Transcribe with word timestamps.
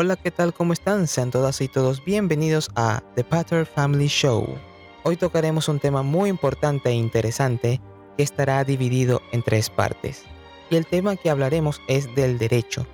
Hola, 0.00 0.14
¿qué 0.14 0.30
tal? 0.30 0.54
¿Cómo 0.54 0.72
están? 0.72 1.08
Sean 1.08 1.32
todas 1.32 1.60
y 1.60 1.66
todos 1.66 2.04
bienvenidos 2.04 2.70
a 2.76 3.02
The 3.16 3.24
Patter 3.24 3.66
Family 3.66 4.06
Show. 4.06 4.46
Hoy 5.02 5.16
tocaremos 5.16 5.68
un 5.68 5.80
tema 5.80 6.04
muy 6.04 6.30
importante 6.30 6.90
e 6.90 6.92
interesante 6.92 7.80
que 8.16 8.22
estará 8.22 8.62
dividido 8.62 9.20
en 9.32 9.42
tres 9.42 9.70
partes. 9.70 10.22
Y 10.70 10.76
el 10.76 10.86
tema 10.86 11.16
que 11.16 11.30
hablaremos 11.30 11.80
es 11.88 12.14
del 12.14 12.38
derecho. 12.38 12.86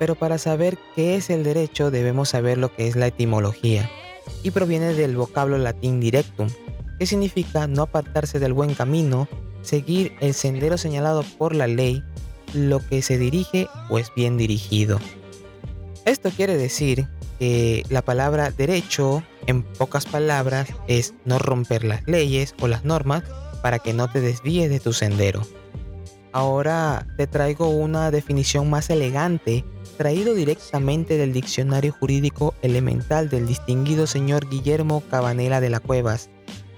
Pero 0.00 0.16
para 0.16 0.36
saber 0.36 0.78
qué 0.96 1.14
es 1.14 1.30
el 1.30 1.44
derecho 1.44 1.92
debemos 1.92 2.30
saber 2.30 2.58
lo 2.58 2.74
que 2.74 2.88
es 2.88 2.96
la 2.96 3.06
etimología. 3.06 3.88
Y 4.42 4.50
proviene 4.50 4.94
del 4.94 5.16
vocablo 5.16 5.58
latín 5.58 6.00
directum, 6.00 6.48
que 6.98 7.06
significa 7.06 7.68
no 7.68 7.82
apartarse 7.82 8.40
del 8.40 8.52
buen 8.52 8.74
camino, 8.74 9.28
seguir 9.60 10.16
el 10.18 10.34
sendero 10.34 10.76
señalado 10.76 11.22
por 11.38 11.54
la 11.54 11.68
ley, 11.68 12.02
lo 12.52 12.80
que 12.80 13.00
se 13.00 13.16
dirige 13.16 13.68
o 13.90 13.98
es 14.00 14.12
bien 14.16 14.36
dirigido. 14.36 14.98
Esto 16.04 16.30
quiere 16.30 16.56
decir 16.56 17.06
que 17.38 17.84
la 17.88 18.02
palabra 18.02 18.50
derecho, 18.50 19.22
en 19.46 19.62
pocas 19.62 20.04
palabras, 20.06 20.68
es 20.88 21.14
no 21.24 21.38
romper 21.38 21.84
las 21.84 22.06
leyes 22.06 22.54
o 22.60 22.66
las 22.66 22.84
normas 22.84 23.22
para 23.62 23.78
que 23.78 23.92
no 23.92 24.10
te 24.10 24.20
desvíes 24.20 24.68
de 24.68 24.80
tu 24.80 24.92
sendero. 24.92 25.46
Ahora 26.32 27.06
te 27.16 27.26
traigo 27.26 27.68
una 27.68 28.10
definición 28.10 28.68
más 28.68 28.90
elegante, 28.90 29.64
traído 29.96 30.34
directamente 30.34 31.18
del 31.18 31.32
diccionario 31.32 31.92
jurídico 31.92 32.54
elemental 32.62 33.28
del 33.28 33.46
distinguido 33.46 34.06
señor 34.06 34.48
Guillermo 34.48 35.02
Cabanela 35.08 35.60
de 35.60 35.70
la 35.70 35.78
Cuevas, 35.78 36.30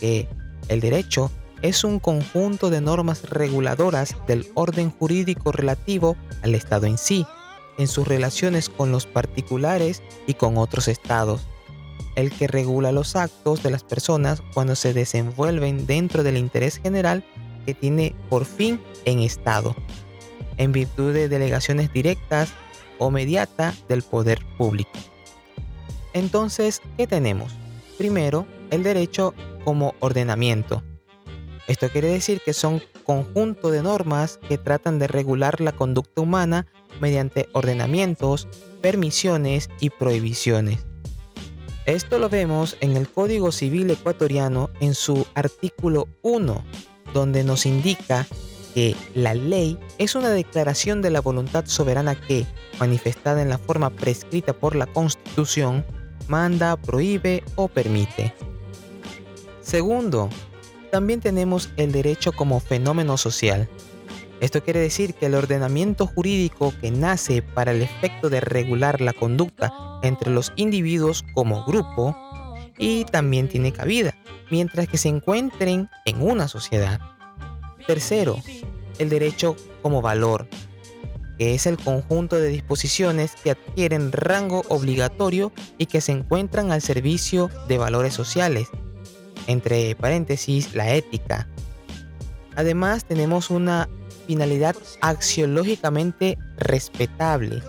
que 0.00 0.28
el 0.68 0.80
derecho 0.80 1.30
es 1.60 1.84
un 1.84 2.00
conjunto 2.00 2.70
de 2.70 2.80
normas 2.80 3.28
reguladoras 3.30 4.16
del 4.26 4.48
orden 4.54 4.90
jurídico 4.90 5.52
relativo 5.52 6.16
al 6.42 6.54
Estado 6.56 6.86
en 6.86 6.98
sí, 6.98 7.24
en 7.78 7.88
sus 7.88 8.06
relaciones 8.06 8.68
con 8.68 8.92
los 8.92 9.06
particulares 9.06 10.02
y 10.26 10.34
con 10.34 10.58
otros 10.58 10.88
estados, 10.88 11.46
el 12.16 12.30
que 12.30 12.46
regula 12.46 12.92
los 12.92 13.16
actos 13.16 13.62
de 13.62 13.70
las 13.70 13.84
personas 13.84 14.42
cuando 14.54 14.76
se 14.76 14.92
desenvuelven 14.92 15.86
dentro 15.86 16.22
del 16.22 16.36
interés 16.36 16.78
general 16.78 17.24
que 17.66 17.74
tiene 17.74 18.14
por 18.28 18.44
fin 18.44 18.80
en 19.04 19.20
Estado, 19.20 19.74
en 20.56 20.72
virtud 20.72 21.12
de 21.12 21.28
delegaciones 21.28 21.92
directas 21.92 22.52
o 22.98 23.10
mediata 23.10 23.74
del 23.88 24.02
poder 24.02 24.40
público. 24.58 24.90
Entonces, 26.12 26.82
¿qué 26.96 27.06
tenemos? 27.06 27.52
Primero, 27.96 28.46
el 28.70 28.82
derecho 28.82 29.34
como 29.64 29.94
ordenamiento. 30.00 30.82
Esto 31.72 31.88
quiere 31.88 32.08
decir 32.08 32.42
que 32.44 32.52
son 32.52 32.82
conjunto 33.02 33.70
de 33.70 33.82
normas 33.82 34.38
que 34.46 34.58
tratan 34.58 34.98
de 34.98 35.06
regular 35.06 35.62
la 35.62 35.72
conducta 35.72 36.20
humana 36.20 36.66
mediante 37.00 37.48
ordenamientos, 37.54 38.46
permisiones 38.82 39.70
y 39.80 39.88
prohibiciones. 39.88 40.80
Esto 41.86 42.18
lo 42.18 42.28
vemos 42.28 42.76
en 42.82 42.94
el 42.94 43.08
Código 43.08 43.52
Civil 43.52 43.90
ecuatoriano 43.90 44.68
en 44.80 44.92
su 44.92 45.26
artículo 45.32 46.08
1, 46.20 46.62
donde 47.14 47.42
nos 47.42 47.64
indica 47.64 48.26
que 48.74 48.94
la 49.14 49.32
ley 49.32 49.78
es 49.96 50.14
una 50.14 50.28
declaración 50.28 51.00
de 51.00 51.08
la 51.08 51.22
voluntad 51.22 51.64
soberana 51.64 52.20
que, 52.20 52.44
manifestada 52.80 53.40
en 53.40 53.48
la 53.48 53.56
forma 53.56 53.88
prescrita 53.88 54.52
por 54.52 54.76
la 54.76 54.84
Constitución, 54.84 55.86
manda, 56.28 56.76
prohíbe 56.76 57.42
o 57.56 57.68
permite. 57.68 58.34
Segundo, 59.62 60.28
también 60.92 61.20
tenemos 61.20 61.70
el 61.78 61.90
derecho 61.90 62.32
como 62.32 62.60
fenómeno 62.60 63.16
social. 63.16 63.66
Esto 64.40 64.62
quiere 64.62 64.80
decir 64.80 65.14
que 65.14 65.24
el 65.24 65.34
ordenamiento 65.34 66.06
jurídico 66.06 66.74
que 66.82 66.90
nace 66.90 67.40
para 67.40 67.72
el 67.72 67.80
efecto 67.80 68.28
de 68.28 68.42
regular 68.42 69.00
la 69.00 69.14
conducta 69.14 69.72
entre 70.02 70.30
los 70.30 70.52
individuos 70.54 71.24
como 71.32 71.64
grupo 71.64 72.14
y 72.76 73.06
también 73.06 73.48
tiene 73.48 73.72
cabida, 73.72 74.14
mientras 74.50 74.86
que 74.86 74.98
se 74.98 75.08
encuentren 75.08 75.88
en 76.04 76.20
una 76.20 76.46
sociedad. 76.46 77.00
Tercero, 77.86 78.36
el 78.98 79.08
derecho 79.08 79.56
como 79.80 80.02
valor, 80.02 80.46
que 81.38 81.54
es 81.54 81.64
el 81.64 81.78
conjunto 81.78 82.36
de 82.36 82.48
disposiciones 82.48 83.32
que 83.42 83.52
adquieren 83.52 84.12
rango 84.12 84.62
obligatorio 84.68 85.52
y 85.78 85.86
que 85.86 86.02
se 86.02 86.12
encuentran 86.12 86.70
al 86.70 86.82
servicio 86.82 87.48
de 87.66 87.78
valores 87.78 88.12
sociales, 88.12 88.68
entre 89.46 89.94
paréntesis 89.96 90.74
la 90.74 90.94
ética. 90.94 91.48
Además 92.54 93.04
tenemos 93.04 93.50
una 93.50 93.88
finalidad 94.26 94.76
axiológicamente 95.00 96.38
respetable. 96.56 97.62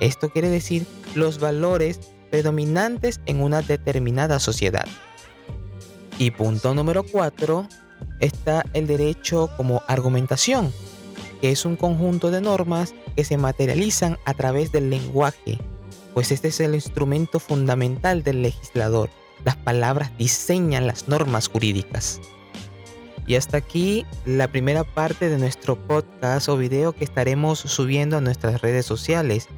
Esto 0.00 0.30
quiere 0.30 0.48
decir 0.48 0.86
los 1.14 1.38
valores 1.38 2.00
predominantes 2.30 3.20
en 3.26 3.42
una 3.42 3.62
determinada 3.62 4.38
sociedad. 4.38 4.86
Y 6.18 6.30
punto 6.30 6.74
número 6.74 7.04
4 7.04 7.68
está 8.20 8.64
el 8.74 8.86
derecho 8.86 9.50
como 9.56 9.82
argumentación, 9.88 10.72
que 11.40 11.50
es 11.50 11.64
un 11.64 11.76
conjunto 11.76 12.30
de 12.30 12.40
normas 12.40 12.94
que 13.16 13.24
se 13.24 13.36
materializan 13.36 14.18
a 14.24 14.34
través 14.34 14.72
del 14.72 14.90
lenguaje, 14.90 15.58
pues 16.14 16.30
este 16.32 16.48
es 16.48 16.60
el 16.60 16.74
instrumento 16.74 17.40
fundamental 17.40 18.22
del 18.22 18.42
legislador. 18.42 19.10
Las 19.44 19.56
palabras 19.56 20.16
diseñan 20.18 20.86
las 20.86 21.08
normas 21.08 21.48
jurídicas. 21.48 22.20
Y 23.26 23.36
hasta 23.36 23.56
aquí 23.56 24.04
la 24.24 24.48
primera 24.48 24.84
parte 24.84 25.28
de 25.28 25.38
nuestro 25.38 25.76
podcast 25.76 26.48
o 26.48 26.56
video 26.56 26.92
que 26.92 27.04
estaremos 27.04 27.58
subiendo 27.58 28.16
a 28.16 28.20
nuestras 28.20 28.60
redes 28.60 28.86
sociales. 28.86 29.48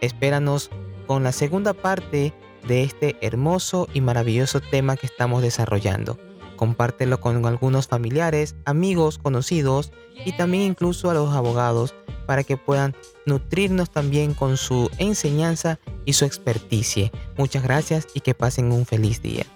Espéranos 0.00 0.70
con 1.06 1.24
la 1.24 1.32
segunda 1.32 1.72
parte 1.72 2.32
de 2.66 2.82
este 2.82 3.16
hermoso 3.20 3.88
y 3.92 4.00
maravilloso 4.00 4.60
tema 4.60 4.96
que 4.96 5.06
estamos 5.06 5.42
desarrollando. 5.42 6.18
Compártelo 6.58 7.20
con 7.20 7.46
algunos 7.46 7.88
familiares, 7.88 8.56
amigos, 8.66 9.16
conocidos 9.16 9.92
y 10.26 10.32
también 10.32 10.64
incluso 10.64 11.08
a 11.08 11.14
los 11.14 11.34
abogados 11.34 11.94
para 12.26 12.44
que 12.44 12.58
puedan 12.58 12.94
nutrirnos 13.24 13.90
también 13.90 14.34
con 14.34 14.58
su 14.58 14.90
enseñanza 14.98 15.80
y 16.04 16.12
su 16.12 16.26
experticia. 16.26 17.10
Muchas 17.38 17.62
gracias 17.62 18.06
y 18.12 18.20
que 18.20 18.34
pasen 18.34 18.70
un 18.72 18.84
feliz 18.84 19.22
día. 19.22 19.46